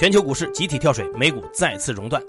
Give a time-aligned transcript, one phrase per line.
[0.00, 2.22] 全球股市集体跳水，美股再次熔断。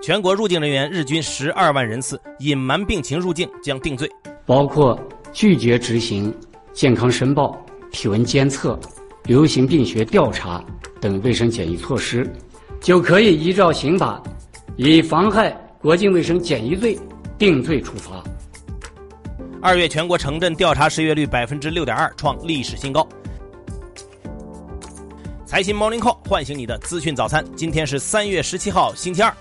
[0.00, 4.08] 全国入境人员日均十二万人次，隐瞒病情入境将定罪。
[4.46, 4.96] 包括
[5.32, 6.32] 拒绝执行
[6.72, 8.78] 健康申报、体温监测、
[9.24, 10.64] 流行病学调查
[11.00, 12.24] 等卫生检疫措施，
[12.80, 14.22] 就可以依照刑法
[14.76, 15.50] 以妨害
[15.80, 16.96] 国境卫生检疫罪
[17.36, 18.22] 定罪处罚。
[19.60, 23.04] 二月全国城镇调查失业率百分之六点二，创历史新高。
[25.54, 27.44] 财新 Morning Call 唤醒你的资讯早餐。
[27.54, 29.32] 今天是三月十七号，星期二。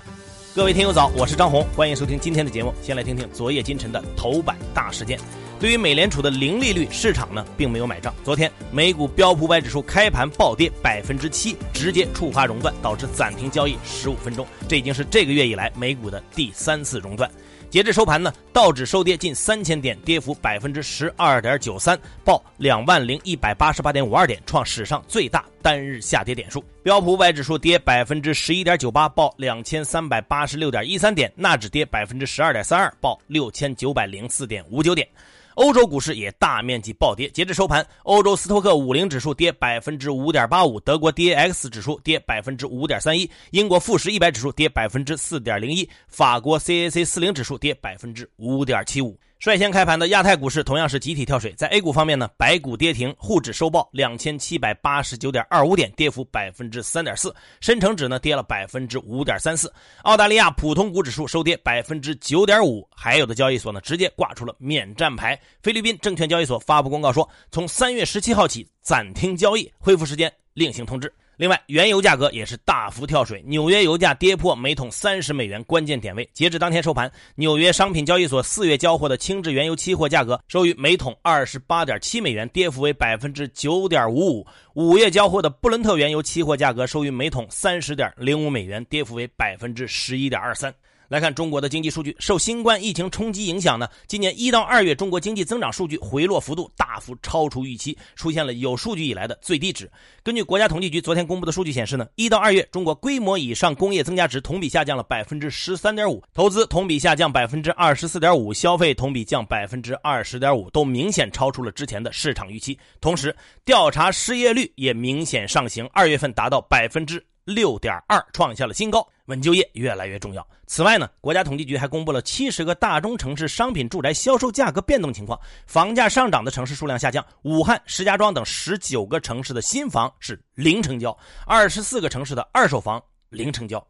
[0.54, 2.72] 各位听友早，我是张红，欢迎收听今天的节目。
[2.84, 5.20] 先来听听昨夜今晨的头版大事件。
[5.60, 8.14] 对于美联储的零利率，市场呢并没有买账。
[8.24, 14.46] 昨天美股标普百指数开盘暴跌百分之七，直接触发熔断，导致暂停交易十五分钟。
[14.70, 17.28] 这已经是这个月以来美股的第三次熔断。
[17.74, 26.64] 截至收盘呢，道指收跌近三千点，跌幅百分之十二点九三，报两万零一百八十八点五二点，创史上最大单日下跌点数。
[26.84, 35.08] 标普五百指数跌百分之十一点九八，报两千三百八十六点一三点；纳指跌百分之十二点三二，报六千九百零四点五九点。
[35.56, 49.18] 欧洲股市也大面积暴跌，截至收盘，欧洲斯托克五零指数跌百分之五点八五，德国 DAX 指数跌百分之五点三一，英国富时一百指数跌百分之四点零一，法国 CAC 四零指数跌百分之五点七五。
[49.44, 59.70] 率先开盘的亚太股市同样是集体跳水，在 A 股方面呢，白股跌停，沪指收报两千七百八十九点二五点，跌幅百分之三点四，深成指呢跌了百分之五点三四，
[60.04, 65.38] 澳大利亚普通股指数收跌百分之九点五，还有的交易所呢直接挂出了免战牌。
[65.62, 71.14] 菲律宾证券交易所发布公告说，从三月十七号起暂停交易，恢复时间另行通知。
[71.36, 76.30] 另外，原油价格也是大幅跳水，纽约油价跌破每桶三十美元关键点位。
[76.32, 84.46] 截至当天收盘，纽约商品交易所四月交货的轻质原油期货价格收于每桶二十八点七美元，跌幅为百分之九点五五；
[84.76, 90.72] 五月交货的布伦特原油期货价格收于每桶三十点零五美元，跌幅为百分之十一点二三。
[91.08, 99.90] 来看中国的经济数据，受新冠疫情冲击影响呢，今年一到二月中国经济增长数据回落幅度大幅超出预期，出现了有数据以来的最低值。
[100.24, 112.78] 根据国家统计局昨天公布的数据显示呢，一到二月中国规模以上工业增加值同比下降了百分之十三点五，投资同比下降百分之二十四点五，消费同比降百分之二十点五，都明显超出了之前的市场预期。
[113.02, 113.36] 同时，
[113.66, 117.24] 调查失业率也明显上行，二月份达到百分之。
[117.46, 120.46] 六点二创下了新高，稳就业越来越重要。
[120.68, 133.86] 此外呢，国家统计局还公布了七十个大中城市商品住宅销售价格变动情况，房价上涨的城市数量下降，武汉、石家庄等十九个城市的新房是零成交，二十四个城市的二手房零成交。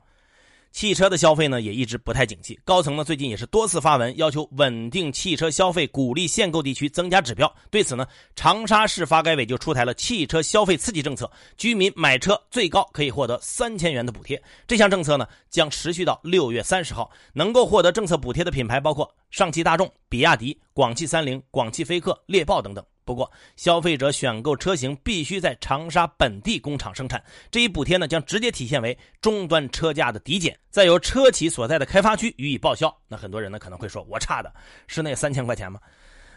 [0.73, 7.55] 汽车的消费呢也一直不太景气，高层呢最近也是多次发文要求稳定汽车消费，鼓励限购地区增加指标。
[7.69, 14.41] 对此呢，长沙市发改委就出台了汽车消费刺激政策，居民买车最高可以获得三千元的补贴。
[14.67, 22.83] 这项政策呢将持续到六月三十号，能够获得政策补贴的品牌包括上汽大众、比亚迪、广汽三菱、广汽菲克、猎豹等等。
[23.05, 32.95] 不过，消费者选购车型必须在长沙本地工厂生产，这一补贴呢将直接体现为终端车价的抵减，再由车企所在的开发区予以报销。
[33.07, 34.53] 那很多人呢可能会说，我差的
[34.87, 35.79] 是那三千块钱吗？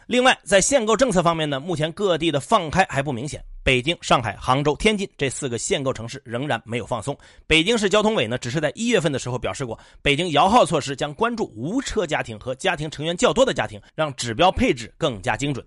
[0.06, 7.16] 另外，在限购政策方面呢，目前各地的放开还不明显，北京、上海、杭州、天津这四个限购城市仍然没有放松。
[7.44, 15.66] 北京市交通委呢只是在一月份的时候表示过，北京摇号措施将关注无车家庭和家庭成员较多的家庭，让指标配置更加精准。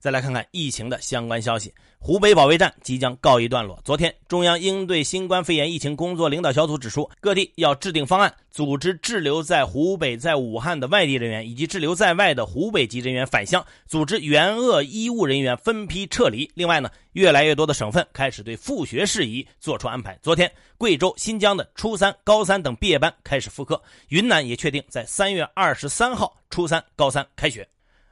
[0.00, 3.80] 再来看看疫情的相关消息，湖北保卫战即将告一段落。
[3.84, 16.48] 昨天，中央应对新冠肺炎疫情工作领导小组指出，各地要制定方案，组织滞留在湖北、在武汉的外地人员以及滞留在外的湖北籍人员返乡，组织援鄂医务人员分批撤离。
[16.54, 20.16] 另外呢，越来越多的省份开始对复学事宜做出安排。
[20.22, 27.68] 昨天，贵州、新疆的初三、高三等毕业班开始复课，云南也确定在三月二十三号初三、高三开学。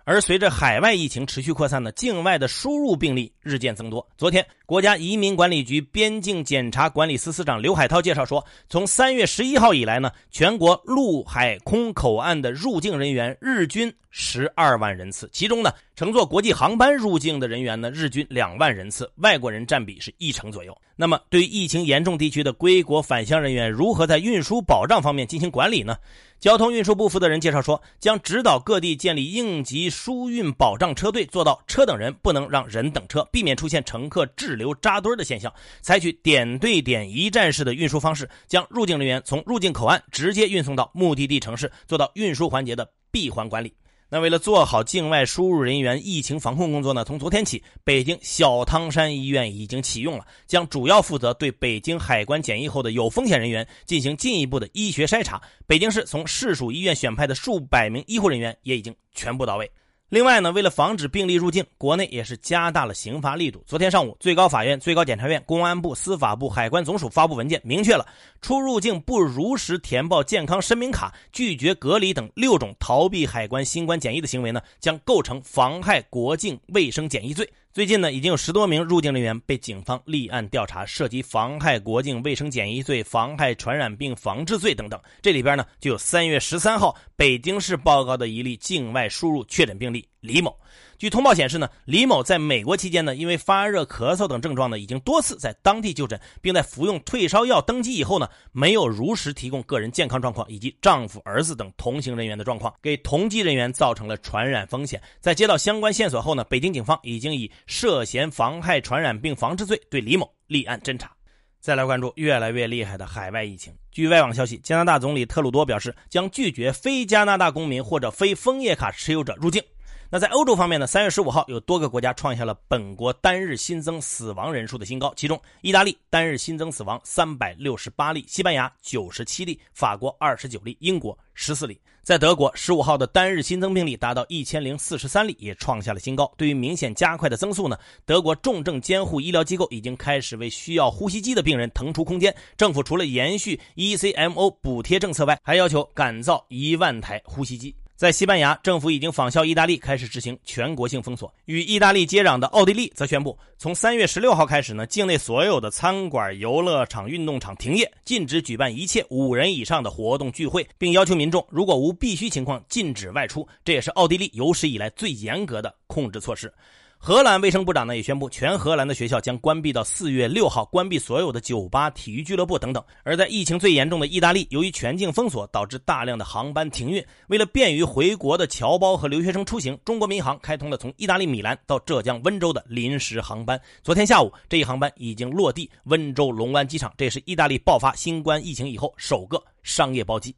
[0.08, 4.08] 而随着海外疫情持续扩散呢，境外的输入病例日渐增多。
[4.16, 20.76] 昨天，国家移民管理局边境检查管理司司长刘海涛介绍说，从三月十一号以来呢，全国陆海空口岸的入境人员日均十二万人次，其中呢，乘坐国际航班入境的人员呢，日均两万人次，外国人占比是一成左右。
[20.94, 25.96] 那么，对于疫情严重地区的归国返乡人员，如何在运输保障方面进行管理呢？
[26.38, 35.50] 交通运输部负责人介绍说，将指导各地建立应急疏运保障车队，做到车等人不能让人等车，避免出现乘客滞留扎堆的现象。
[35.80, 43.72] 采取点对点一站式的运输方式，将入境人员从入境口岸直接运送到目的地城市，做到运输环节的闭环管理。
[44.08, 55.42] 那为了做好境外输入人员疫情防控工作呢，从昨天起，北京小汤山医院已经启用了，将主要负责对北京海关检疫后的有风险人员进行进一步的医学筛查。
[55.66, 59.68] 北京市从市属医院选派的数百名医护人员也已经全部到位。
[60.08, 63.60] 另外呢，为了防止病例入境，国内也是加大了刑罚力度。
[63.66, 68.06] 昨天上午，最高法院、最高检察院、公安部、司法部、海关总署发布文件，明确了
[68.40, 77.52] 出入境不如实填报健康申明卡、拒绝隔离等六种逃避海关新冠检疫的行为呢，将构成妨害国境卫生检疫罪。
[77.76, 84.98] 最近呢，已经有十多名入境人员被警方立案调查，涉及妨害国境卫生检疫罪、妨害传染病防治罪等等。
[85.20, 90.56] 这里边呢，就有三月十三号北京市报告的一例境外输入确诊病例李某。
[90.98, 105.00] 据通报显示呢，李某在美国期间呢，因为发热、咳嗽等症状呢，已经多次在当地就诊，并在服用退烧药登机以后呢，没有如实提供个人健康状况以及丈夫、儿子等同行人员的状况，给同机人员造成了传染风险。
[105.20, 111.12] 在接到相关线索后呢，北京警方已经以涉嫌妨害传染病防治罪对李某立案侦查。
[111.60, 113.74] 再来关注越来越厉害的海外疫情。
[113.90, 119.60] 据外网消息，加拿大总理特鲁多表示，将拒绝非加拿大公民或者非枫叶卡持有者入境。
[120.08, 120.86] 那在欧洲方面呢？
[120.86, 131.76] 三月十五号，有多个国家创下了本国单日新增死亡人数的新高，其中意大利单日新增死亡三百六十八例，西班牙九十七例，法国二十九例，英国十四例。
[132.04, 136.32] 在德国，十五号的单日新增病例达到一千零四十三例，也创下了新高。
[136.36, 142.32] 对于明显加快的增速呢，德国重症监护医疗机构已经开始为需要呼吸机的病人腾出空间。
[142.56, 147.74] 政府除了延续 ECMO 补贴政策外，还要求赶造一万台呼吸机。
[147.96, 151.32] 在西班牙，政府已经仿效意大利开始执行全国性封锁。
[151.46, 163.48] 与意大利接壤的奥地利则宣布，从三月十六号开始呢，境内所有的餐馆、游乐场、运动场停业，禁止举办一切五人以上的活动聚会，并要求民众如果无必须情况禁止外出。
[163.64, 166.52] 这也是奥地利有史以来最严格的控制措施。
[166.98, 172.82] 荷兰卫生部长呢也宣布，全荷兰的学校将关闭到四月六号，关闭所有的酒吧、体育俱乐部等等。
[173.04, 177.04] 而在疫情最严重的意大利，由于全境封锁，导致大量的航班停运。
[177.28, 183.60] 为了便于回国的侨胞和留学生出行，中国民航开通了从意大利米兰到浙江温州的临时航班。
[183.84, 190.34] 昨天下午，这一航班已经落地温州龙湾机场，这也是意大利爆发新冠疫情以后首个商业包机。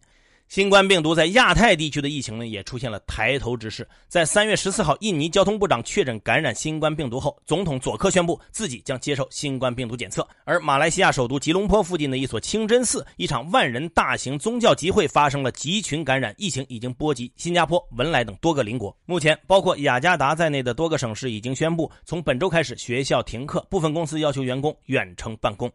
[0.49, 3.87] 新冠病毒在亚太地区的疫情呢，也出现了抬头之势。
[4.09, 10.27] 在三月十四号，印尼交通部长确诊感染新冠病毒后，总统佐科宣布自己将接受新冠病毒检测。
[10.45, 18.97] 而马来西亚首都吉隆坡附近的一所清真寺，一场万人大型宗教集会发生了集群感染，疫情已经波及新加坡、文莱等多个邻国。
[19.05, 25.71] 目前，包括雅加达在内的多个省市已经宣布，从本周开始学校停课，部分公司要求员工远程办公。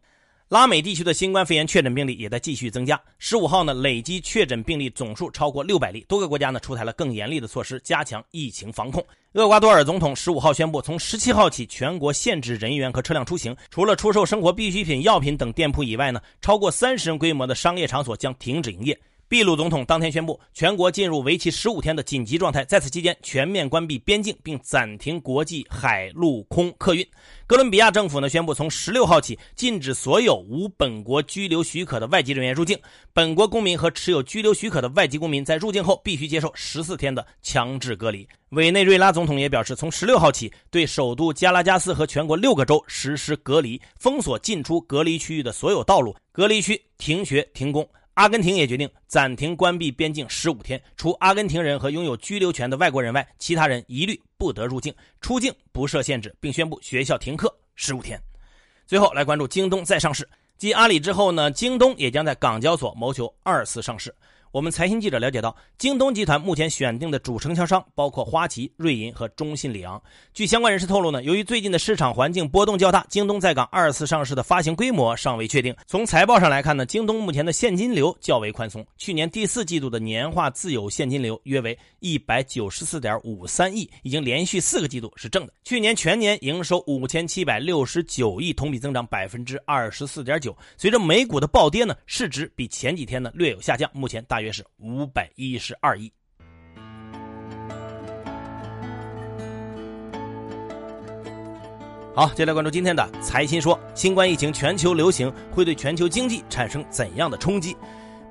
[0.50, 3.02] 拉美地区的新冠肺炎确诊病例也在继续增加。
[3.18, 6.06] 十五号呢，累计确诊病例总数超过六百例。
[6.08, 9.04] 多个国家呢出台了更严厉的措施，加强疫情防控。
[9.34, 13.56] 厄瓜多尔总统十五号宣布，从十七号起，全国限制人员和车辆出行。
[13.72, 19.00] 除了出售生活必需品、药品等店铺以外呢，超过三十人规模的商业场所将停止营业。
[19.34, 27.04] 秘鲁总统当天宣布，全国进入为期十五天的紧急状态，在此期间全面关闭边境，并暂停国际海陆空客运。
[27.48, 32.78] 哥伦比亚政府呢宣布，从十六号起禁止所有无本国居留许可的外籍人员入境。
[33.12, 38.28] 本国公民和持有居留许可的外籍公民在入境后必须接受十四天的强制隔离。
[38.50, 47.84] 委内瑞拉总统也表示，从十六号起对首都加拉加斯和全国六个州实施隔离，封锁进出隔离区域的所有道路，隔离区停学停工。
[48.16, 58.22] 阿根廷也决定暂停关闭边境十五天，除阿根廷人和拥有居留权的外国人外，其他人一律不得入境，出境不设限制，并宣布学校停课十五天。
[58.86, 64.14] 最后来关注京东再上市，继阿里之后呢，京东也将在港交所谋求二次上市。
[64.54, 70.00] 我们财新记者了解到，京东集团目前选定的主承销商包括花旗、瑞银和中信里昂。
[70.32, 75.76] 据相关人士透露呢，由于最近的市场环境波动较大，京东在港二次上市的发行规模尚未确定。
[75.88, 85.54] 从财报上来看呢，京东目前的现金流较为宽松，去年第四季度的年化自有现金流约为一百九十四点五三亿，已经连续四个季度是正的。
[85.64, 90.56] 去年全年营收五千七百六十九亿，同比增长百分之二十四点九。
[90.78, 96.12] 随着美股的暴跌呢，市值比前几天呢略有下降，目前大约约是五百一十二亿。
[102.16, 107.76] 好，接下来关注今天的财新说：新冠疫情全球流行会对全球经济产生怎样的冲击？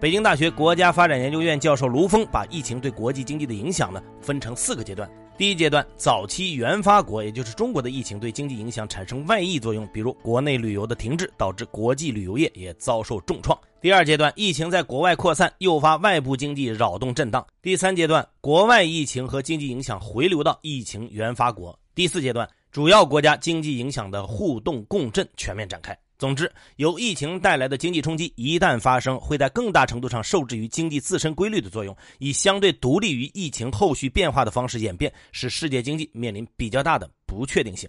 [0.00, 5.10] 北京大学国家发展研究院教授卢峰把疫情对国际经济的影响呢分成四个阶段。
[5.42, 13.58] 第一阶段，早期原发国，也就是中国的疫情对经济影响产生外溢作用，比如国内旅游的停滞，导致国际旅游业也遭受重创。
[13.80, 17.44] 第二阶段，疫情在国外扩散，诱发外部经济扰动震荡。
[17.60, 21.76] 第三阶段，国外疫情和经济影响回流到疫情原发国。
[21.92, 25.98] 第四阶段，主要国家经济影响的互动共振全面展开。
[26.22, 37.88] 总之，由疫情带来的经济冲击一旦发生，会在更大程度上受制于经济自身规律的作用，以相对独立于疫情后续变化的方式演变，使世界经济面临比较大的不确定性。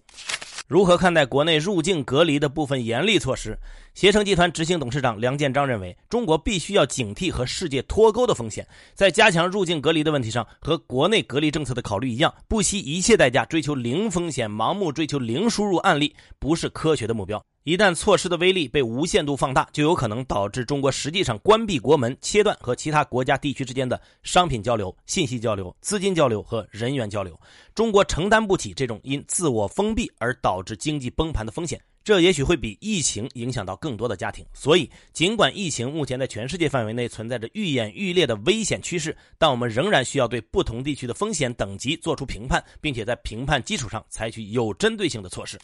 [0.68, 3.58] 如何看待国内入境隔离的部分严厉措施？
[3.94, 17.44] 携程集团执行董事长梁建章认为，中国必须要警惕和世界脱钩的风险，在加强入境隔离的问题上，和国内隔离政策的考虑一样，不惜一切代价追求零风险，盲目追求零输入案例，不是科学的目标。
[17.66, 27.40] 一旦措施的威力被无限度放大，就有可能导致中国实际上关闭国门，切断和其他国家地区之间的商品交流、信息交流、资金交流和人员交流。
[27.74, 31.82] 中国承担不起这种因自我封闭而导致经济崩盘的风险。
[32.04, 34.46] 这也许会比疫情影响到更多的家庭。
[34.54, 45.58] 所以，尽管疫情目前在全世界范围内存在着愈演愈烈的危险趋势，但我们仍然需要对不同地区的风险等级做出评判，并且在评判基础上采取有针对性的措施。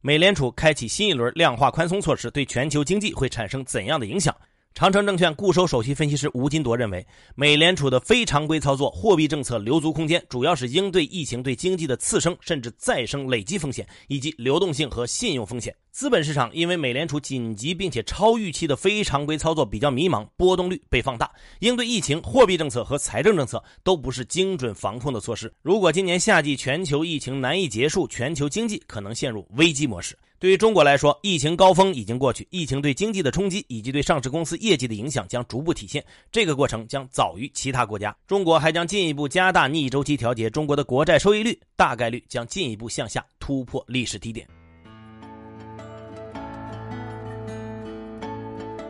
[0.00, 4.34] 美联储开启新一轮量化宽松措施，对全球经济会产生怎样的影响？
[4.72, 15.74] 长城证券固收首席分析师吴金铎认为，美联储的非常规操作、货币政策留足空间，主要是应对疫情对经济的次生甚至再生累积风险，以及流动性和信用风险。
[15.90, 21.30] 资本市场因为美联储紧急并且超预期的非常规操作比较迷茫，波动率被放大。
[21.58, 25.52] 应对疫情，货币政策和财政政策都不是精准防控的措施。
[25.62, 30.16] 如果今年夏季全球疫情难以结束，全球经济可能陷入危机模式。
[30.40, 36.02] 对于中国来说，疫情高峰已经过去，疫情对经济的冲击以及对上市公司业绩的影响将逐步体现。
[36.32, 38.16] 这个过程将早于其他国家。
[38.26, 44.46] 中国还将进一步加大逆周期调节，中国的国债收益率大概率将进一步向下突破历史低点。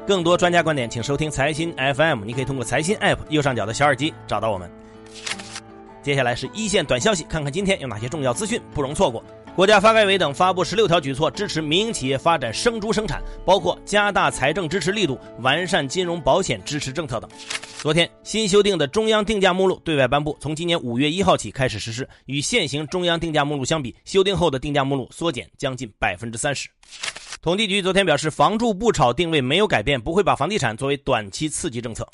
[0.07, 2.25] 更多专家观点，请收听财新 FM。
[2.25, 4.71] 你可以通过财新 App 右上角的小耳机找到我们。
[6.01, 9.23] 接下来是一线短消息，看看今天有哪些重要资讯不容错过。
[9.57, 17.29] 国家发改委等发布十六条举措，支持民营企业发展生猪生产，包括加大财政支持力度、完善金融保险支持政策等。
[17.79, 22.09] 昨天，新修订的中央定价目录对外颁布，从今年五月一号起开始实施。
[22.25, 26.69] 与现行中央定价目录相比，修订后的定价目录缩减将近百分之三十。
[27.43, 32.09] 统计局昨天表示，房住不炒定位没有改变，不会把房地产作为短期刺激政策。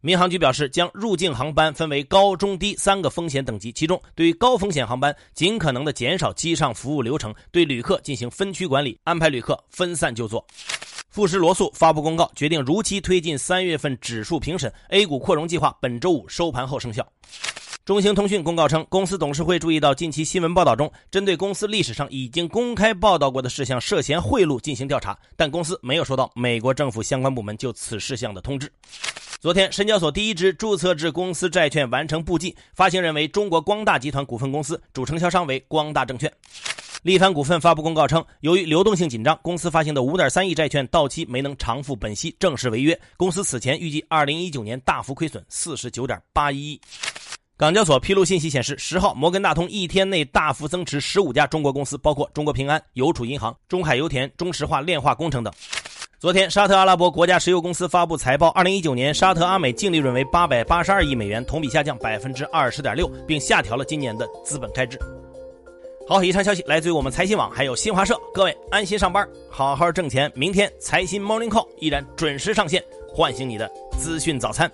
[0.00, 10.46] 民航局表示，将入境航班分为高、中、低三个风险等级，其中对于高风险航班，尽可能的减少机上服务流程，对旅客进行分区管理，安排旅客分散就座。
[11.10, 17.04] 富时罗素发布公告，决定如期推进三月份指数评审，A 股扩容计划本周五收盘后生效。
[17.88, 28.70] 中兴通讯公告称，公司董事会注意到近期新闻报道中，针对公司历史上已经公开报道过的事项涉嫌贿赂进行调查，但公司没有收到美国政府相关部门就此事项的通知。
[29.40, 36.30] 昨天，深交所第一支注册制公司债券完成簿记，发行人为中国光大集团股份公司，主承销商为光大证券。
[37.04, 43.00] 力帆股份发布公告称，由于流动性紧张，公司发行的5.3亿债券到期没能偿付本息，正式违约。
[43.16, 46.78] 公司此前预计2019年大幅亏损49.81亿。
[47.58, 55.52] 港交所披露信息显示，十号摩根大通一天内大幅增持15家中国公司，包括中国平安、邮储银行、中海油田、中石化炼化工程等。
[56.20, 64.96] 昨天，沙特阿拉伯国家石油公司发布财报，二零一九年沙特阿美净利润为八百八十二亿美元，同比下降百分之二十点六，并下调了今年的资本开支。
[66.06, 68.16] 好，以上消息来自于我们财新网，还有新华社。
[68.32, 70.30] 各位安心上班，好好挣钱。
[70.32, 74.70] 明天财新 Morning Call 依然准时上线，唤醒你的资讯早餐。